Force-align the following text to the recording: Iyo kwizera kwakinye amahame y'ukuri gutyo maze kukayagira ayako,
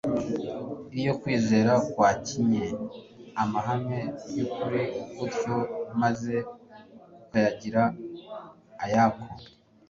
Iyo 0.99 1.13
kwizera 1.21 1.73
kwakinye 1.91 2.63
amahame 3.43 3.99
y'ukuri 4.35 4.81
gutyo 5.17 5.55
maze 6.01 6.33
kukayagira 7.21 7.83
ayako, 8.83 9.25